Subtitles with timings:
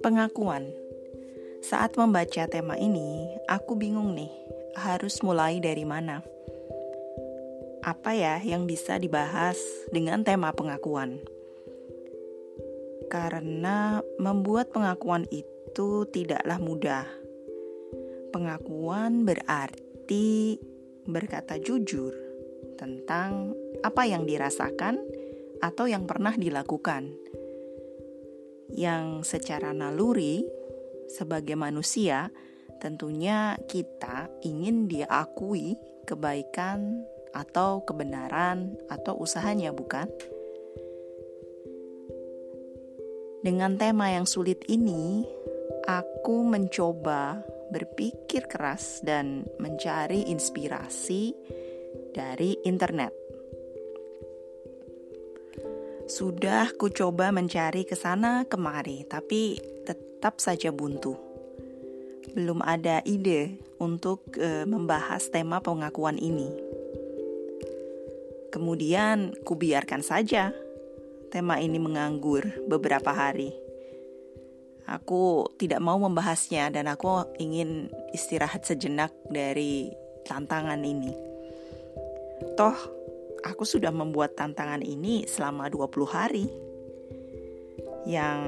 [0.00, 0.72] Pengakuan.
[1.60, 4.32] Saat membaca tema ini, aku bingung nih,
[4.72, 6.24] harus mulai dari mana?
[7.84, 9.60] Apa ya yang bisa dibahas
[9.92, 11.20] dengan tema pengakuan?
[13.12, 17.04] Karena membuat pengakuan itu tidaklah mudah.
[18.32, 20.56] Pengakuan berarti
[21.04, 22.16] berkata jujur
[22.80, 23.52] tentang
[23.84, 24.96] apa yang dirasakan
[25.60, 27.12] atau yang pernah dilakukan
[28.74, 30.46] yang secara naluri
[31.10, 32.30] sebagai manusia
[32.80, 35.76] tentunya kita ingin diakui
[36.08, 40.08] kebaikan atau kebenaran atau usahanya bukan?
[43.40, 45.24] Dengan tema yang sulit ini,
[45.88, 47.40] aku mencoba
[47.72, 51.32] berpikir keras dan mencari inspirasi
[52.12, 53.29] dari internet.
[56.10, 61.14] Sudah ku coba mencari ke sana kemari, tapi tetap saja buntu.
[62.34, 66.50] Belum ada ide untuk e, membahas tema pengakuan ini.
[68.50, 70.50] Kemudian ku biarkan saja
[71.30, 73.54] tema ini menganggur beberapa hari.
[74.90, 79.94] Aku tidak mau membahasnya dan aku ingin istirahat sejenak dari
[80.26, 81.14] tantangan ini.
[82.58, 82.99] Toh
[83.44, 86.46] aku sudah membuat tantangan ini selama 20 hari.
[88.08, 88.40] Yang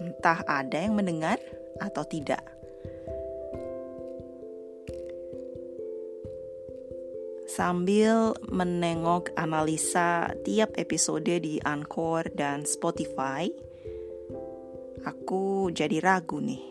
[0.00, 1.36] entah ada yang mendengar
[1.80, 2.40] atau tidak.
[7.50, 13.50] Sambil menengok analisa tiap episode di Anchor dan Spotify,
[15.02, 16.62] aku jadi ragu nih.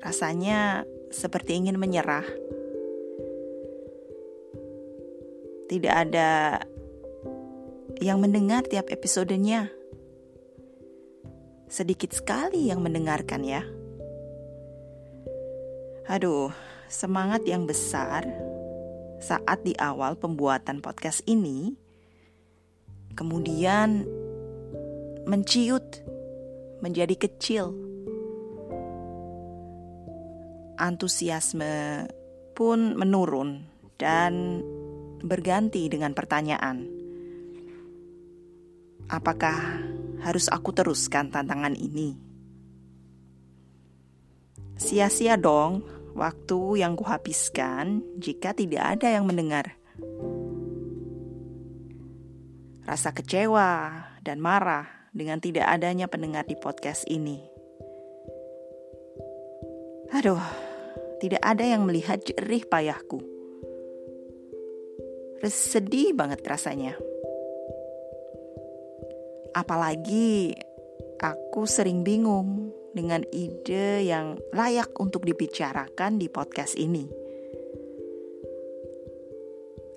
[0.00, 2.24] Rasanya seperti ingin menyerah
[5.68, 6.56] Tidak ada
[8.00, 9.68] yang mendengar tiap episodenya.
[11.68, 13.60] Sedikit sekali yang mendengarkan ya.
[16.08, 16.48] Aduh,
[16.88, 18.24] semangat yang besar
[19.20, 21.76] saat di awal pembuatan podcast ini
[23.12, 24.08] kemudian
[25.28, 26.00] menciut
[26.80, 27.74] menjadi kecil.
[30.78, 32.06] Antusiasme
[32.54, 33.66] pun menurun
[33.98, 34.62] dan
[35.22, 36.86] berganti dengan pertanyaan:
[39.10, 39.82] "Apakah
[40.22, 42.18] harus aku teruskan tantangan ini?"
[44.78, 45.82] Sia-sia dong
[46.14, 49.74] waktu yang kuhabiskan jika tidak ada yang mendengar.
[52.86, 53.90] Rasa kecewa
[54.22, 57.42] dan marah dengan tidak adanya pendengar di podcast ini.
[60.14, 60.40] Aduh,
[61.20, 63.37] tidak ada yang melihat jerih payahku
[65.46, 66.98] sedih banget rasanya.
[69.54, 70.58] Apalagi
[71.22, 77.06] aku sering bingung dengan ide yang layak untuk dibicarakan di podcast ini.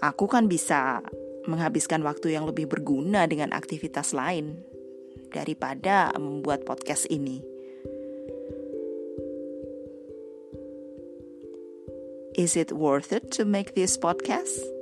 [0.00, 1.04] Aku kan bisa
[1.48, 4.60] menghabiskan waktu yang lebih berguna dengan aktivitas lain
[5.32, 7.44] daripada membuat podcast ini.
[12.36, 14.79] Is it worth it to make this podcast?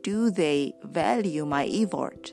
[0.00, 2.32] Do they value my effort?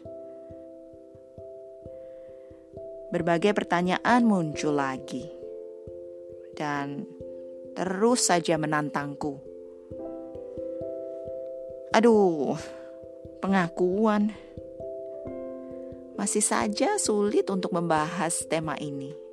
[3.12, 5.24] Berbagai pertanyaan muncul lagi,
[6.56, 7.08] dan
[7.75, 9.40] terus saja menantangku.
[11.96, 12.60] Aduh,
[13.40, 14.36] pengakuan
[16.20, 19.26] masih saja sulit untuk membahas tema ini.